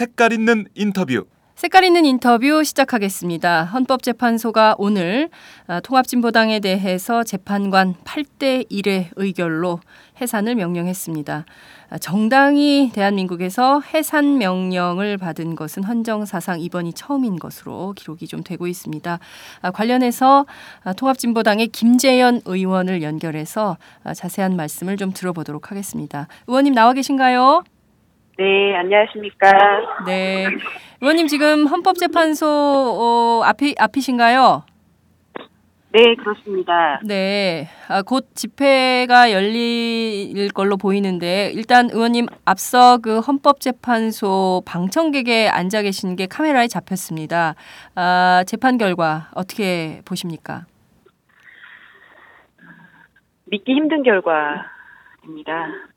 [0.00, 1.26] 색깔 있는 인터뷰
[1.56, 3.64] 색깔 있는 인터뷰 시작하겠습니다.
[3.64, 5.28] 헌법재판소가 오늘
[5.66, 9.80] 아, 통합진보당에 대해서 재판관 8대 1의 의결로
[10.18, 11.44] 해산을 명령했습니다.
[11.90, 19.18] 아, 정당이 대한민국에서 해산 명령을 받은 것은 헌정사상 이번이 처음인 것으로 기록이 좀 되고 있습니다.
[19.60, 20.46] 아, 관련해서
[20.96, 23.76] 통합진보당의 김재현 의원을 연결해서
[24.16, 26.26] 자세한 말씀을 좀 들어보도록 하겠습니다.
[26.46, 27.64] 의원님 나와 계신가요?
[28.40, 29.52] 네, 안녕하십니까.
[30.06, 30.46] 네.
[31.02, 34.62] 의원님 지금 헌법재판소 어, 앞이 앞이신가요?
[35.92, 37.00] 네, 그렇습니다.
[37.04, 37.68] 네.
[37.88, 46.26] 아, 곧 집회가 열릴 걸로 보이는데 일단 의원님 앞서 그 헌법재판소 방청객에 앉아 계신 게
[46.26, 47.56] 카메라에 잡혔습니다.
[47.94, 50.64] 아, 재판 결과 어떻게 보십니까?
[53.44, 55.89] 믿기 힘든 결과입니다.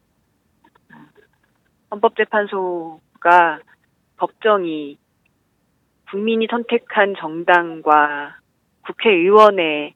[1.94, 3.60] 헌법재판소가
[4.18, 4.98] 법정이
[6.10, 8.38] 국민이 선택한 정당과
[8.86, 9.94] 국회의원의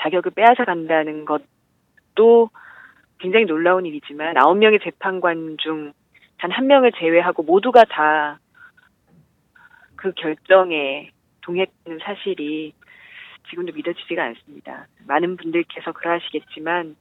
[0.00, 2.50] 자격을 빼앗아 간다는 것도
[3.18, 5.92] 굉장히 놀라운 일이지만 아홉 명의 재판관 중
[6.38, 8.38] 단 한 명을 제외하고 모두가 다
[9.96, 11.10] 그 결정에
[11.42, 12.72] 동의했다는 사실이
[13.50, 14.86] 지금도 믿어지지가 않습니다.
[15.06, 16.96] 많은 분들께서 그러하시겠지만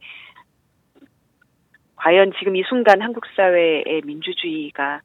[2.00, 5.02] 과연 지금 이 순간 한국 사회의 민주주의가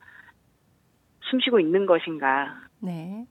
[1.31, 2.55] 숨쉬고 있는 것인가?
[2.81, 3.27] 네.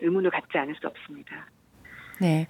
[0.00, 1.46] 의문을 갖지 않을 수 없습니다.
[2.20, 2.46] 네.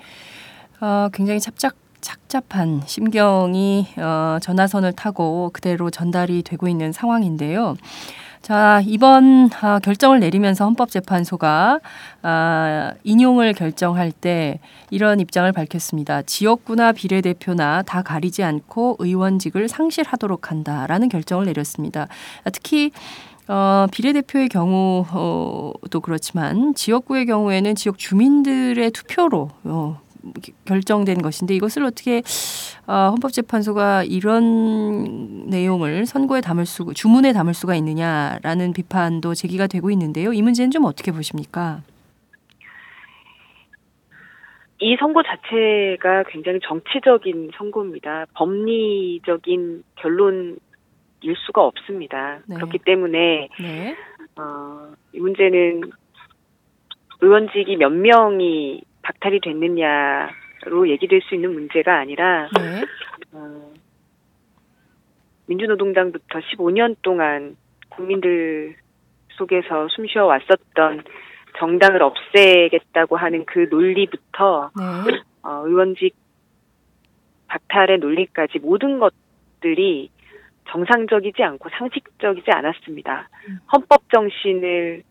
[0.80, 7.76] 어, 굉장히 착잡 착잡한 심경이 어, 전화선을 타고 그대로 전달이 되고 있는 상황인데요.
[8.42, 11.78] 자, 이번 아, 결정을 내리면서 헌법재판소가
[12.22, 14.58] 아, 인용을 결정할 때
[14.90, 16.22] 이런 입장을 밝혔습니다.
[16.22, 22.08] 지역구나 비례대표나 다 가리지 않고 의원직을 상실하도록 한다라는 결정을 내렸습니다.
[22.52, 22.90] 특히
[23.46, 30.00] 어, 비례대표의 경우도 그렇지만 지역구의 경우에는 지역 주민들의 투표로 어,
[30.64, 32.22] 결정된 것인데 이것을 어떻게
[32.86, 40.32] 어, 헌법재판소가 이런 내용을 선고에 담을 수 주문에 담을 수가 있느냐라는 비판도 제기가 되고 있는데요.
[40.32, 41.82] 이 문제는 좀 어떻게 보십니까?
[44.82, 48.26] 이 선고 자체가 굉장히 정치적인 선고입니다.
[48.34, 50.56] 법리적인 결론일
[51.46, 52.40] 수가 없습니다.
[52.46, 52.56] 네.
[52.56, 53.96] 그렇기 때문에 네.
[54.36, 55.82] 어, 이 문제는
[57.20, 62.84] 의원직이 몇 명이 박탈이 됐느냐로 얘기될 수 있는 문제가 아니라 네.
[63.32, 63.72] 어,
[65.46, 67.56] 민주노동당부터 15년 동안
[67.88, 68.76] 국민들
[69.30, 71.02] 속에서 숨쉬어 왔었던
[71.58, 75.20] 정당을 없애겠다고 하는 그 논리부터 네.
[75.42, 76.14] 어, 의원직
[77.48, 80.10] 박탈의 논리까지 모든 것들이
[80.68, 83.28] 정상적이지 않고 상식적이지 않았습니다.
[83.48, 83.58] 음.
[83.72, 85.02] 헌법 정신을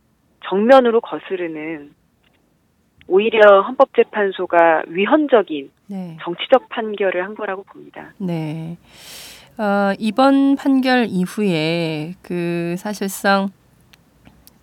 [0.45, 1.93] 정면으로 거스르는
[3.11, 6.17] 오히려 헌법재판소가 위헌적인 네.
[6.23, 8.13] 정치적 판결을 한 거라고 봅니다.
[8.17, 8.77] 네.
[9.57, 13.49] 어, 이번 판결 이후에 그 사실상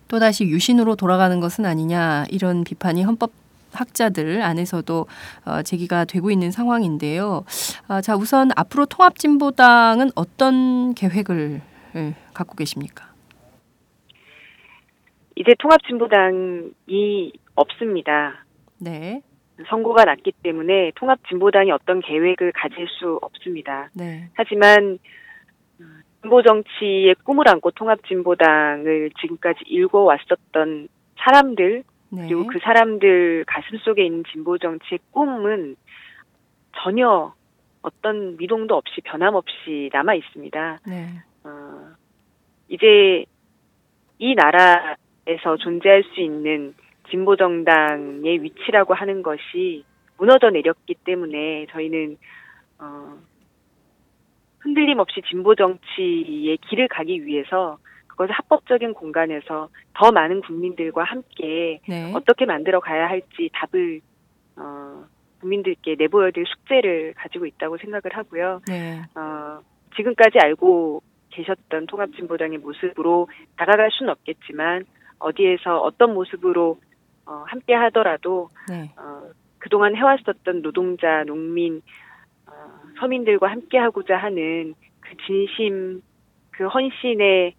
[0.07, 3.31] 또다시 유신으로 돌아가는 것은 아니냐 이런 비판이 헌법
[3.71, 5.05] 학자들 안에서도
[5.45, 7.45] 어, 제기가 되고 있는 상황인데요.
[7.87, 11.61] 아, 자 우선 앞으로 통합진보당은 어떤 계획을
[11.95, 13.08] 예, 갖고 계십니까?
[15.39, 18.43] 이제 통합진보당이 없습니다.
[18.77, 19.21] 네.
[19.69, 23.89] 선고가 났기 때문에 통합진보당이 어떤 계획을 가질 수 없습니다.
[23.93, 24.29] 네.
[24.33, 24.99] 하지만
[26.21, 32.27] 진보 정치의 꿈을 안고 통합진보당을 지금까지 일궈왔었던 사람들 네.
[32.27, 35.77] 그리고 그 사람들 가슴 속에 있는 진보 정치의 꿈은
[36.83, 37.33] 전혀
[37.81, 40.79] 어떤 미동도 없이 변함없이 남아 있습니다.
[40.85, 41.07] 네.
[41.45, 41.91] 어,
[42.67, 43.23] 이제
[44.17, 44.97] 이 나라
[45.29, 46.73] 에서 존재할 수 있는
[47.11, 49.85] 진보 정당의 위치라고 하는 것이
[50.17, 52.17] 무너져 내렸기 때문에 저희는
[52.79, 53.13] 어,
[54.59, 57.77] 흔들림 없이 진보 정치의 길을 가기 위해서
[58.07, 62.11] 그것을 합법적인 공간에서 더 많은 국민들과 함께 네.
[62.15, 64.01] 어떻게 만들어 가야 할지 답을
[64.57, 65.05] 어,
[65.41, 68.61] 국민들께 내보여야 될 숙제를 가지고 있다고 생각을 하고요.
[68.67, 69.03] 네.
[69.15, 69.61] 어,
[69.95, 74.85] 지금까지 알고 계셨던 통합진보당의 모습으로 다가갈 수는 없겠지만
[75.19, 76.79] 어디에서 어떤 모습으로
[77.25, 78.91] 어, 함께 하더라도 네.
[78.97, 79.29] 어,
[79.59, 81.81] 그동안 해왔었던 노동자, 농민,
[82.47, 82.51] 어,
[82.99, 86.01] 서민들과 함께 하고자 하는 그 진심,
[86.51, 87.53] 그 헌신의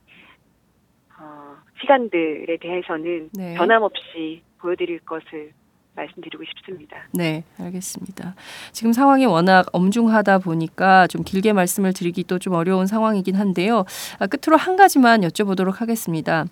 [1.20, 3.54] 어, 시간들에 대해서는 네.
[3.54, 5.52] 변함없이 보여드릴 것을
[5.94, 6.96] 말씀드리고 싶습니다.
[7.12, 8.34] 네, 알겠습니다.
[8.72, 13.84] 지금 상황이 워낙 엄중하다 보니까 좀 길게 말씀을 드리기도 좀 어려운 상황이긴 한데요.
[14.18, 16.46] 아, 끝으로 한 가지만 여쭤보도록 하겠습니다.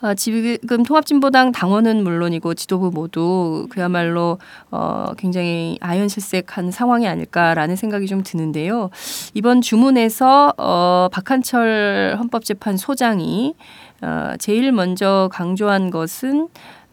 [0.00, 4.38] 아, 지금 통합진보당 당원은 물론이고 지도부 모두 그야말로
[4.70, 8.90] 어, 굉장히 아연실색한 상황이 아닐까라는 생각이 좀 드는데요.
[9.34, 13.54] 이번 주문에서 어, 박한철 헌법재판소장이
[14.02, 16.48] 어, 제일 먼저 강조한 것은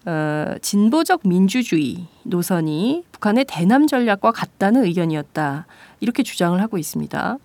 [0.05, 5.65] 어, 진보적 민주주의 노선이 북한의 대남 전략과 같다는 의견이었다.
[5.99, 7.37] 이렇게 주장을 하고 있습니다.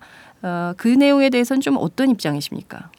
[0.43, 2.89] 어, 그 내용에 대해서는 좀 어떤 입장이십니까?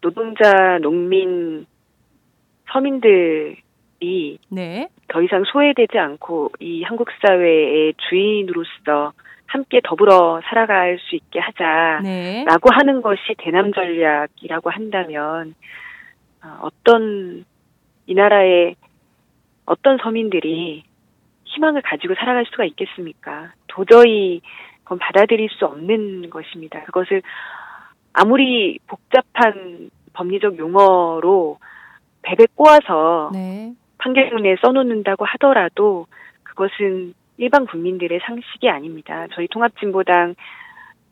[0.00, 1.66] 노동자, 농민,
[2.72, 9.12] 서민들이 네, 더 이상 소외되지 않고 이 한국 사회의 주인으로서
[9.46, 15.54] 함께 더불어 살아갈 수 있게 하자라고 네, 하는 것이 대남 전략이라고 한다면
[16.42, 17.44] 어, 어떤
[18.06, 18.76] 이 나라의
[19.66, 20.84] 어떤 서민들이
[21.44, 23.52] 희망을 가지고 살아갈 수가 있겠습니까?
[23.66, 24.40] 도저히
[24.84, 26.82] 그건 받아들일 수 없는 것입니다.
[26.84, 27.22] 그것을
[28.12, 31.58] 아무리 복잡한 법리적 용어로
[32.22, 36.06] 베베 꼬아서 네, 판결문에 써놓는다고 하더라도
[36.42, 39.26] 그것은 일반 국민들의 상식이 아닙니다.
[39.32, 40.34] 저희 통합진보당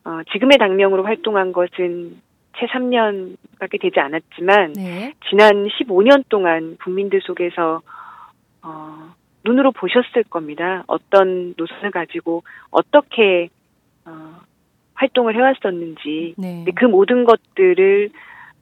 [0.05, 2.21] 어, 지금의 당명으로 활동한 것은
[2.57, 7.81] 채 3년밖에 되지 않았지만 네, 지난 15년 동안 국민들 속에서
[8.61, 9.13] 어,
[9.45, 10.83] 눈으로 보셨을 겁니다.
[10.87, 13.49] 어떤 노선을 가지고 어떻게
[14.05, 14.39] 어,
[14.99, 18.09] 활동을 해왔었는지 네, 그 모든 것들을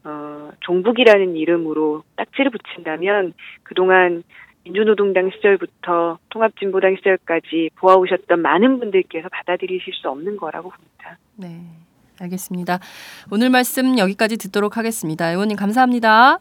[0.03, 4.23] 어, 종북이라는 이름으로 딱지를 붙인다면 그동안
[4.63, 11.17] 민주노동당 시절부터 통합진보당 시절까지 보아오셨던 많은 분들께서 받아들이실 수 없는 거라고 봅니다.
[11.35, 11.61] 네.
[12.19, 12.79] 알겠습니다.
[13.31, 15.29] 오늘 말씀 여기까지 듣도록 하겠습니다.
[15.29, 16.39] 의원님 감사합니다.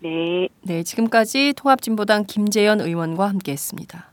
[0.00, 0.48] 네.
[0.62, 4.12] 네, 지금까지 통합진보당 김재현 의원과 함께했습니다.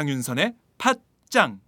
[0.00, 1.60] 장윤선의 팟짱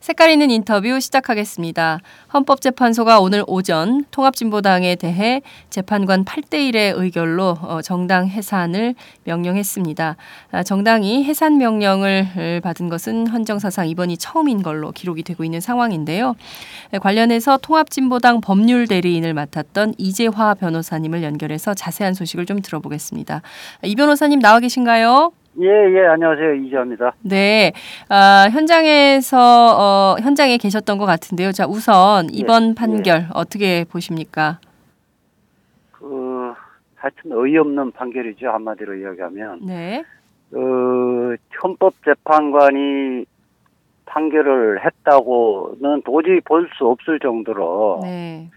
[0.00, 2.00] 색깔 있는 인터뷰 시작하겠습니다.
[2.32, 10.16] 헌법재판소가 오늘 오전 통합진보당에 대해 재판관 8대1의 의결로 어, 정당 해산을 명령했습니다.
[10.52, 16.34] 아, 정당이 해산 명령을 받은 것은 헌정사상 이번이 처음인 걸로 기록이 되고 있는 상황인데요.
[16.92, 23.42] 네, 관련해서 통합진보당 법률 대리인을 맡았던 이재화 변호사님을 연결해서 자세한 소식을 좀 들어보겠습니다.
[23.82, 25.32] 이 변호사님 나와 계신가요?
[25.60, 26.54] 예, 예, 안녕하세요.
[26.54, 27.12] 이지아입니다.
[27.22, 27.72] 네,
[28.08, 31.52] 아, 현장에서 어, 현장에 계셨던 것 같은데요.
[31.52, 32.74] 자, 우선 이번 예.
[32.74, 34.58] 판결 어떻게 보십니까?
[35.92, 36.54] 그,
[36.94, 38.48] 하여튼 어이없는 판결이죠.
[38.48, 39.60] 한마디로 이야기하면.
[39.66, 40.02] 네,
[40.50, 43.26] 그, 헌법재판관이
[44.06, 48.48] 판결을 했다고는 도저히 볼 수 없을 정도로, 네,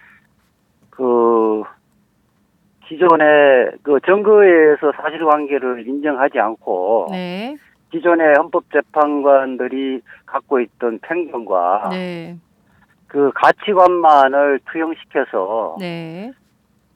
[0.90, 1.64] 그,
[2.88, 7.56] 기존의 그 증거에 의해서 사실관계를 인정하지 않고, 네,
[7.92, 12.38] 기존의 헌법재판관들이 갖고 있던 편견과 네,
[13.08, 16.32] 그 가치관만을 투영시켜서 네,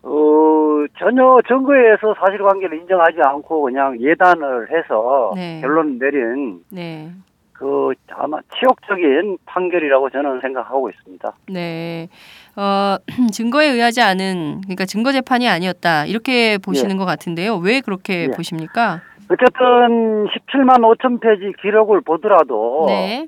[0.01, 5.61] 어, 전혀 증거에 의해서 사실관계를 인정하지 않고 그냥 예단을 해서 네.
[5.61, 7.11] 결론 내린 네,
[7.57, 11.33] 그 아마 치욕적인 판결이라고 저는 생각하고 있습니다.
[11.49, 12.07] 네.
[12.55, 12.97] 어,
[13.33, 17.57] 증거에 의하지 않은 그러니까 증거 재판이 아니었다 이렇게 보시는 것 같은데요.
[17.57, 18.27] 왜 그렇게 예.
[18.27, 19.01] 보십니까?
[19.29, 23.27] 어쨌든 17만 5천 페이지 기록을 보더라도 네,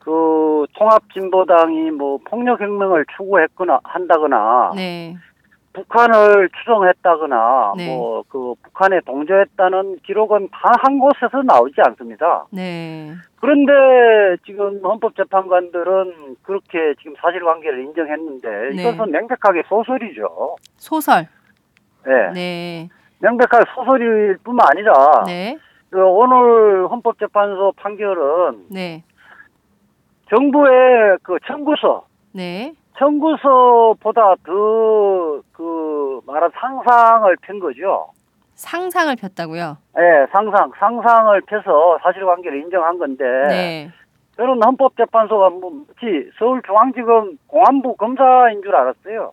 [0.00, 5.16] 그 통합진보당이 뭐 폭력 혁명을 추구했거나 한다거나 네,
[5.74, 7.94] 북한을 추종했다거나 네.
[7.96, 12.46] 뭐그 북한에 동조했다는 기록은 단 한 곳에서 나오지 않습니다.
[12.50, 13.72] 네, 그런데
[14.46, 18.82] 지금 헌법재판관들은 그렇게 지금 사실관계를 인정했는데 네.
[18.82, 20.56] 이것은 명백하게 소설이죠.
[20.76, 21.26] 소설.
[22.06, 22.88] 예, 네,
[23.20, 25.56] 명백하게 소설일 뿐만 아니라 네,
[25.90, 29.02] 그 오늘 헌법재판소 판결은 네,
[30.28, 38.08] 정부의 그 청구서, 네, 청구서보다 더 그 말한 상상을 편 거죠.
[38.54, 39.76] 상상을 폈다고요.
[39.98, 43.90] 예, 상상, 상상을 펴서 사실관계를 인정한 건데 네,
[44.36, 49.32] 저는 헌법재판소가 뭐 마치 서울중앙지검 공안부 검사인 줄 알았어요.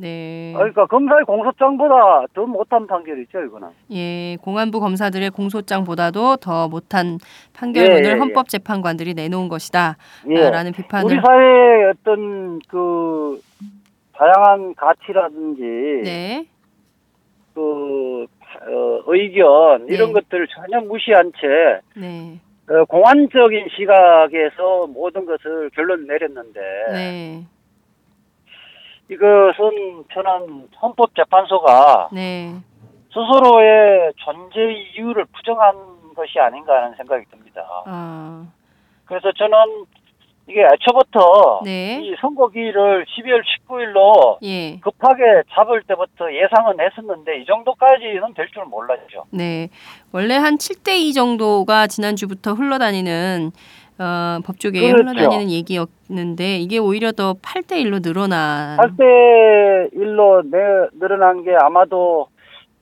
[0.00, 0.52] 네.
[0.56, 3.68] 그러니까 검사의 공소장보다 더 못한 판결이죠, 이거는.
[3.92, 7.18] 예, 공안부 검사들의 공소장보다도 더 못한
[7.52, 8.18] 판결문을 예, 예, 예.
[8.18, 9.98] 헌법재판관들이 내놓은 것이다.
[10.30, 10.50] 예.
[10.50, 13.42] 라는 비판을 우리 사회의 어떤 그
[14.14, 15.62] 다양한 가치라든지
[16.04, 16.46] 네.
[17.54, 20.12] 그 어, 의견 이런 네.
[20.14, 22.40] 것들을 전혀 무시한 채 네.
[22.70, 27.44] 어, 공안적인 시각에서 모든 것을 결론 내렸는데 네.
[29.10, 32.54] 이것은 저는 헌법재판소가 네.
[33.08, 34.60] 스스로의 존재
[34.94, 35.74] 이유를 부정한
[36.14, 37.62] 것이 아닌가 하는 생각이 듭니다.
[37.86, 38.46] 아.
[39.06, 39.86] 그래서 저는
[40.46, 42.00] 이게 애초부터 네.
[42.02, 44.78] 이 선거기를 12월 19일로 예.
[44.80, 49.26] 급하게 잡을 때부터 예상은 했었는데 이 정도까지는 될 줄 몰랐죠.
[49.30, 49.68] 네.
[50.12, 53.50] 원래 한 7대 2 정도가 지난주부터 흘러다니는
[54.00, 55.10] 어, 법조계에 그렇죠.
[55.10, 62.28] 흘러다니는 얘기였는데 이게 오히려 더 8대 1로 늘어난 8대 1로 늘어난 게 아마도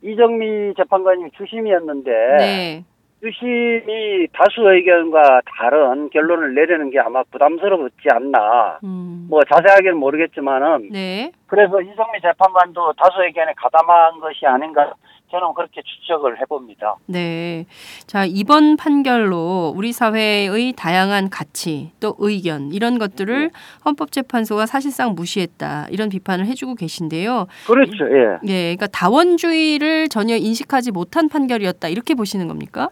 [0.01, 2.85] 이정미 재판관님 주심이었는데 네.
[3.21, 8.79] 주심이 다수 의견과 다른 결론을 내리는 게 아마 부담스럽지 않나.
[8.85, 9.27] 음.
[9.29, 11.33] 뭐 자세하게는 모르겠지만은 네.
[11.47, 14.93] 그래서 이정미 재판관도 다수 의견에 가담한 것이 아닌가
[15.31, 16.95] 저는 그렇게 추측을 해봅니다.
[17.05, 17.65] 네.
[18.07, 23.51] 자, 이번 판결로 우리 사회의 다양한 가치, 또 의견, 이런 것들을
[23.85, 25.87] 헌법재판소가 사실상 무시했다.
[25.91, 27.47] 이런 비판을 해주고 계신데요.
[27.67, 28.05] 그렇죠.
[28.09, 28.39] 예.
[28.47, 28.75] 예.
[28.75, 31.89] 그러니까 다원주의를 전혀 인식하지 못한 판결이었다.
[31.89, 32.89] 이렇게 보시는 겁니까?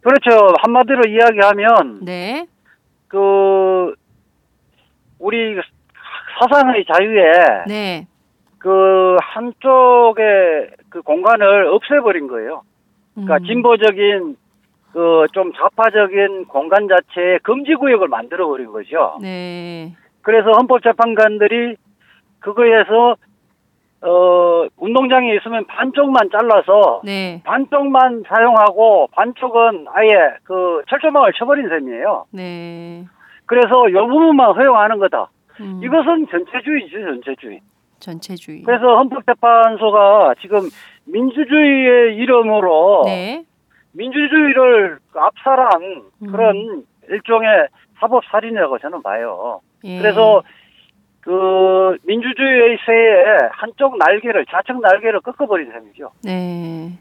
[0.00, 0.54] 그렇죠.
[0.62, 2.46] 한마디로 이야기하면 네.
[3.08, 3.94] 그
[5.18, 5.56] 우리
[6.38, 7.32] 사상의 자유에
[7.66, 8.06] 네.
[8.58, 12.62] 그 한쪽의 그 공간을 없애버린 거예요.
[13.14, 13.44] 그러니까 음.
[13.44, 14.36] 진보적인
[14.92, 19.18] 그 좀 좌파적인 공간 자체에 금지 구역을 만들어 버린 거죠.
[19.20, 19.94] 네.
[20.22, 21.76] 그래서 헌법재판관들이
[22.40, 23.16] 그거에서
[24.00, 27.42] 어 운동장에 있으면 반쪽만 잘라서 네.
[27.44, 30.08] 반쪽만 사용하고 반쪽은 아예
[30.44, 32.26] 그 철조망을 쳐버린 셈이에요.
[32.32, 33.04] 네.
[33.46, 35.30] 그래서 요 부분만 허용하는 거다.
[35.60, 35.80] 음.
[35.82, 37.60] 이것은 전체주의죠, 전체주의.
[38.00, 38.62] 전체주의.
[38.62, 40.68] 그래서 헌법재판소가 지금
[41.06, 43.44] 민주주의의 이름으로 네.
[43.92, 45.82] 민주주의를 압살한
[46.22, 46.26] 음.
[46.30, 49.60] 그런 일종의 사법 살인이라고 저는 봐요.
[49.84, 49.98] 예.
[49.98, 50.42] 그래서
[51.20, 56.10] 그 민주주의의 새에 한쪽 날개를 좌측 날개를 꺾어버린 셈이죠.
[56.24, 56.92] 네.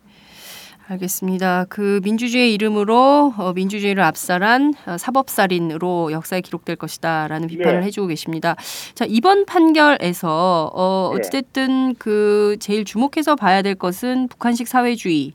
[0.89, 1.65] 알겠습니다.
[1.67, 7.85] 그 민주주의 이름으로 어, 민주주의를 압살한 어, 사법살인으로 역사에 기록될 것이다라는 비판을 예.
[7.87, 8.55] 해주고 계십니다.
[8.95, 11.19] 자 이번 판결에서 어, 예.
[11.19, 15.33] 어찌됐든 그 제일 주목해서 봐야 될 것은 북한식 사회주의.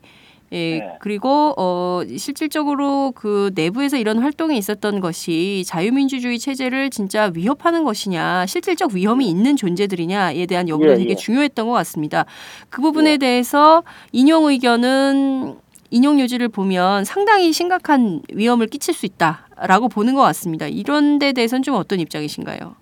[0.53, 0.97] 예, 네.
[1.01, 8.93] 그리고 어 실질적으로 그 내부에서 이런 활동이 있었던 것이 자유민주주의 체제를 진짜 위협하는 것이냐, 실질적
[8.93, 11.15] 위험이 있는 존재들이냐에 대한 여부는 예, 되게 예.
[11.15, 12.27] 중요했던 것 같습니다.
[12.69, 13.17] 그 부분에 예.
[13.17, 13.83] 대해서
[14.13, 15.57] 인용 의견은
[15.91, 20.67] 인용 요지를 보면 상당히 심각한 위험을 끼칠 수 있다라고 보는 것 같습니다.
[20.67, 22.77] 이런 데 대해서는 좀 어떤 입장이신가요?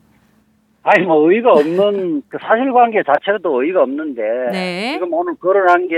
[0.82, 4.92] 아니 뭐 의의가 없는 그 사실관계 자체도 의의가 없는데 네.
[4.94, 5.94] 지금 오늘 거론한 게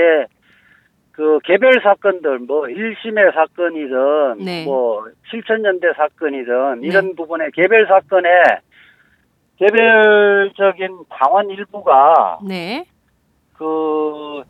[1.13, 4.65] 그 개별 사건들 뭐 1심의 사건이든 네.
[4.65, 6.87] 뭐 7천년대 사건이든 네.
[6.87, 8.29] 이런 부분에 개별 사건에
[9.59, 12.87] 개별적인 당원 일부가 네.
[13.55, 14.43] 그뭐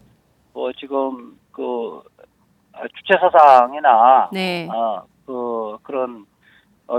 [0.78, 2.00] 지금 그
[2.72, 4.68] 아, 주체 사상이나 네.
[4.72, 6.24] 어, 그 그런
[6.86, 6.98] 어,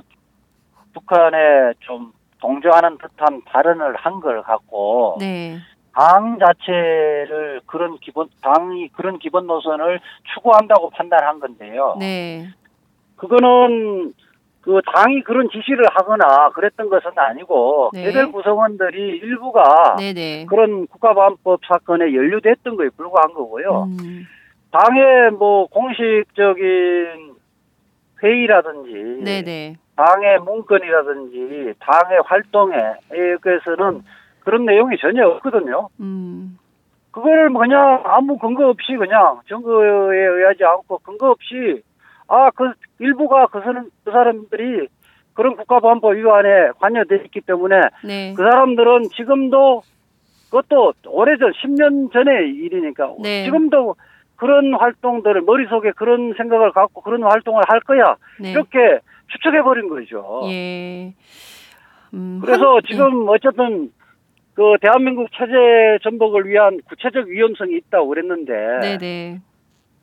[0.93, 5.57] 북한에 좀 동조하는 듯한 발언을 한 걸 갖고 네.
[5.93, 9.99] 당 자체를 그런 기본 당이 그런 기본 노선을
[10.33, 11.95] 추구한다고 판단한 건데요.
[11.99, 12.47] 네.
[13.15, 14.13] 그거는
[14.61, 18.05] 그 당이 그런 지시를 하거나 그랬던 것은 아니고 네.
[18.05, 20.13] 개별 구성원들이 일부가 네.
[20.13, 20.45] 네.
[20.47, 23.83] 그런 국가보안법 사건에 연루됐던 거에 불과한 거고요.
[23.83, 24.25] 음,
[24.71, 27.35] 당의 뭐 공식적인
[28.23, 29.41] 회의라든지 네.
[29.43, 29.75] 네.
[29.95, 32.73] 당의 문건이라든지 당의 활동에
[33.11, 34.01] 의해서는
[34.43, 35.89] 그런 내용이 전혀 없거든요.
[35.99, 36.57] 음.
[37.11, 41.81] 그거를 그냥 아무 근거 없이 그냥 증거에 의하지 않고 근거 없이
[42.27, 44.87] 아 그 일부가 그 사람 그 사람들이
[45.33, 48.33] 그런 국가보안법 위반에 관여돼 있기 때문에 네.
[48.35, 49.81] 그 사람들은 지금도
[50.49, 53.43] 그것도 오래전 10년 전의 일이니까 네.
[53.45, 53.95] 지금도
[54.35, 58.51] 그런 활동들을 머릿속에 그런 생각을 갖고 그런 활동을 할 거야 네.
[58.51, 60.41] 이렇게 추측해 버린 거죠.
[60.45, 61.13] 예.
[62.13, 63.91] 음, 그래서 한- 지금 어쨌든
[64.53, 69.41] 그 대한민국 체제 전복을 위한 구체적 위험성이 있다고 그랬는데 네, 네.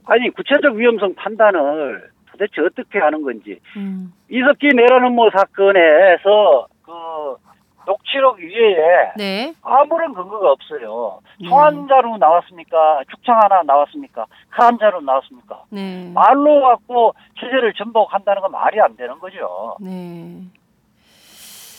[0.06, 4.12] 아니 구체적 위험성 판단을 도대체 어떻게 하는 건지 음.
[4.28, 6.90] 이석기 내란 음모 사건에서 그
[7.86, 9.54] 녹취록 위에 네.
[9.62, 11.20] 아무런 근거가 없어요.
[11.40, 11.48] 네.
[11.48, 13.02] 총한자로 나왔습니까?
[13.10, 14.26] 죽창 하나 나왔습니까?
[14.50, 15.64] 칼한자로 나왔습니까?
[15.70, 16.10] 네.
[16.12, 19.76] 말로 갖고 취재를 전복한다는 건 말이 안 되는 거죠.
[19.80, 20.42] 네.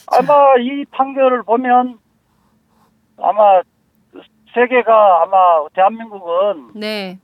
[0.07, 2.00] 아마 이 판결을 보면
[3.21, 3.61] 아마
[4.53, 7.19] 세계가 아마 대한민국은 네.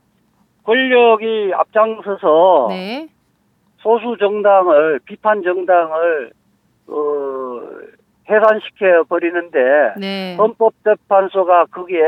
[0.64, 3.08] 권력이 앞장서서 네.
[3.78, 6.32] 소수 정당을 비판 정당을
[6.88, 7.62] 어,
[8.30, 9.60] 해산시켜 버리는데
[9.98, 10.36] 네.
[10.38, 12.02] 헌법재판소가 거기에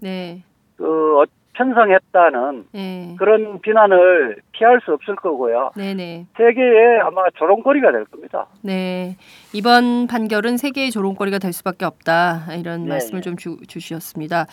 [0.00, 0.42] 네.
[0.76, 1.24] 그 어,
[1.56, 3.16] 편성했다는 네.
[3.18, 5.70] 그런 비난을 피할 수 없을 거고요.
[5.76, 6.26] 네, 네.
[6.36, 8.46] 세계에 아마 조롱거리가 될 겁니다.
[8.62, 9.16] 네.
[9.52, 12.46] 이번 판결은 세계의 조롱거리가 될 수밖에 없다.
[12.58, 13.24] 이런 네, 말씀을 네.
[13.24, 14.46] 좀 주, 주셨습니다.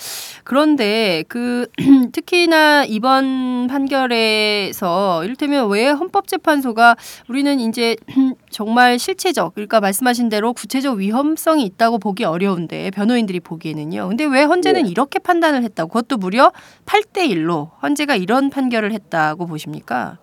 [0.44, 1.68] 그런데 그
[2.14, 6.96] 특히나 이번 판결에서 이를테면 왜 헌법재판소가
[7.30, 7.96] 우리는 이제
[8.50, 14.08] 정말 실체적 그러니까 말씀하신 대로 구체적 위험성이 있다고 보기 어려운데 변호인들이 보기에는요.
[14.10, 14.90] 근데 왜 헌재는 네.
[14.90, 16.52] 이렇게 판단을 했다고 그것도 무려
[16.94, 20.20] 8대 1로 헌재가 이런 판결을 했다고 보십니까?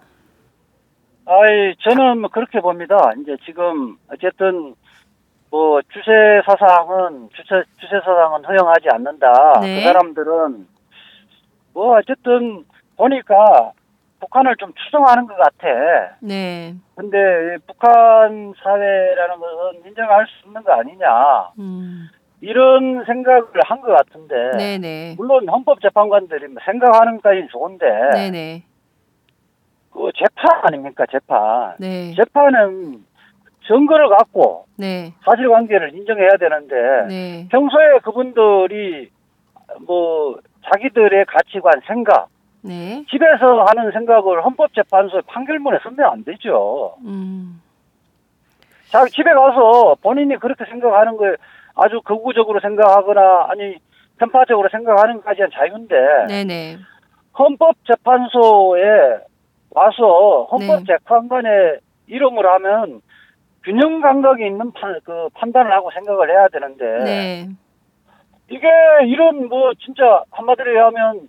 [1.26, 2.96] 아이 저는 뭐 그렇게 봅니다.
[3.20, 4.76] 이제 지금 어쨌든
[5.50, 6.10] 뭐 주체
[6.46, 9.60] 사상은 주체 주체 사상은 허용하지 않는다.
[9.60, 9.76] 네.
[9.76, 10.68] 그 사람들은
[11.74, 12.64] 뭐 어쨌든
[12.96, 13.72] 보니까
[14.20, 16.16] 북한을 좀 추종하는 것 같아.
[16.20, 16.74] 네.
[16.94, 21.50] 근데 이 북한 사회라는 것은 인정할 수 없는 거 아니냐.
[21.58, 22.08] 음.
[22.40, 24.35] 이런 생각을 한 것 같은데.
[24.56, 25.14] 네, 네.
[25.16, 27.87] 물론 헌법재판관들이 뭐 생각하는 것까지는 좋은데.
[28.14, 28.62] 네, 네.
[29.92, 31.75] 그 재판 아닙니까 재판.
[31.78, 32.14] 네.
[32.14, 33.04] 재판은
[33.66, 35.12] 증거를 갖고 네.
[35.25, 36.75] 사실관계를 인정해야 되는데
[37.09, 37.49] 네.
[37.50, 39.11] 평소에 그분들이
[39.87, 40.38] 뭐
[40.73, 42.28] 자기들의 가치관 생각
[42.62, 43.04] 네.
[43.11, 46.94] 집에서 하는 생각을 헌법재판소의 판결문에 쓰면 안 되죠.
[47.04, 47.61] 음.
[48.88, 51.37] 자 집에 가서 본인이 그렇게 생각하는 걸
[51.74, 53.76] 아주 극우적으로 생각하거나 아니
[54.18, 55.96] 편파적으로 생각하는 것까지는 자유인데
[56.28, 56.76] 네네.
[57.38, 59.18] 헌법재판소에
[59.70, 63.00] 와서 헌법재판관의 이름을 하면
[63.62, 67.49] 균형 감각이 있는 판, 그 판단을 하고 생각을 해야 되는데 네.
[68.50, 68.68] 이게
[69.06, 71.28] 이런 뭐 진짜 한마디로 얘기하면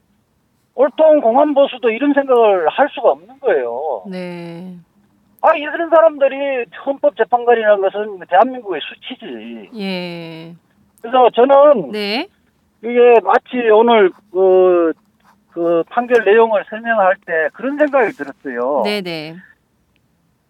[0.75, 4.03] 옳통 공안 보수도 이런 생각을 할 수가 없는 거예요.
[4.09, 4.75] 네.
[5.41, 9.69] 아 이런 사람들이 헌법재판관이라는 것은 대한민국의 수치지.
[9.79, 10.55] 예.
[11.01, 12.27] 그래서 저는 네.
[12.83, 14.93] 이게 마치 오늘 그,
[15.49, 18.83] 그 판결 내용을 설명할 때 그런 생각이 들었어요.
[18.83, 19.35] 네네.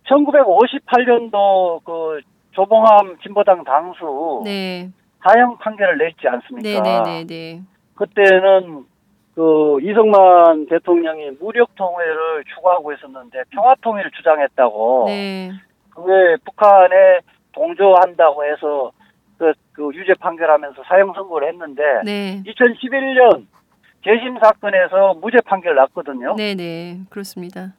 [0.05, 2.19] 1958년도 그
[2.51, 4.89] 조봉암 진보당 당수 네.
[5.23, 6.81] 사형 판결을 냈지 않습니까?
[6.81, 7.61] 네네네네.
[7.95, 8.85] 그때는
[9.35, 15.05] 그 이승만 대통령이 무력 통일을 추구하고 있었는데 평화 통일을 주장했다고.
[15.07, 15.51] 네.
[15.89, 17.19] 그게 북한에
[17.53, 18.91] 동조한다고 해서
[19.37, 22.43] 그, 그 유죄 판결하면서 사형 선고를 했는데 네.
[22.45, 23.45] 2011년
[24.03, 26.35] 재심 사건에서 무죄 판결 났거든요.
[26.35, 26.99] 네 네.
[27.09, 27.73] 그렇습니다.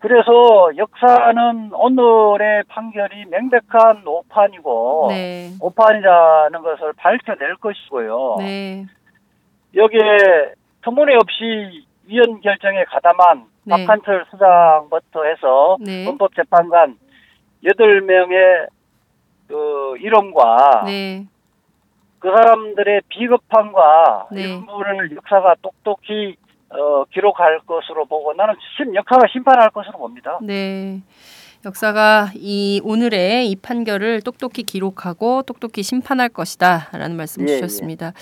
[0.00, 5.50] 그래서 역사는 오늘의 판결이 명백한 오판이고 네.
[5.60, 8.36] 오판이라는 것을 밝혀낼 것이고요.
[8.38, 8.86] 네.
[9.74, 13.84] 여기에 터무니없이 위헌 결정에 가담한 네.
[13.84, 16.04] 박한철 수장부터 해서 네.
[16.06, 16.96] 헌법재판관
[17.64, 18.68] 8명의
[19.46, 21.26] 그 이름과 네.
[22.18, 24.42] 그 사람들의 비겁함과 네.
[24.42, 26.36] 일부를 역사가 똑똑히
[26.70, 30.38] 어, 기록할 것으로 보고 나는 심, 역사가 심판할 것으로 봅니다.
[30.42, 31.00] 네.
[31.64, 38.12] 역사가 이 오늘의 이 판결을 똑똑히 기록하고 똑똑히 심판할 것이다라는 말씀 예, 주셨습니다.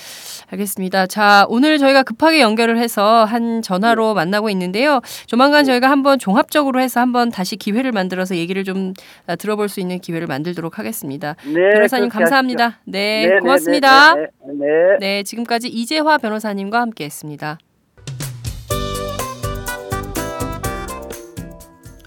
[0.51, 1.07] 알겠습니다.
[1.07, 5.01] 자, 오늘 저희가 급하게 연결을 해서 한 전화로 만나고 있는데요.
[5.27, 5.73] 조만간 네.
[5.73, 8.95] 저희가 한번 종합적으로 해서 한번 다시 기회를 만들어서 얘기를 좀
[9.27, 11.37] 아, 들어볼 수 있는 기회를 만들도록 하겠습니다.
[11.45, 12.65] 네, 변호사님 감사합니다.
[12.65, 12.83] 하십시오.
[12.87, 14.15] 네, 네, 고맙습니다.
[14.15, 14.97] 네, 네, 네.
[14.99, 17.59] 네, 지금까지 이재화 변호사님과 함께했습니다.